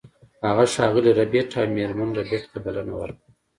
هغه 0.47 0.65
ښاغلي 0.73 1.11
ربیټ 1.19 1.49
او 1.59 1.65
میرمن 1.75 2.09
ربیټ 2.19 2.43
ته 2.51 2.57
بلنه 2.65 2.93
ورکړه 2.97 3.27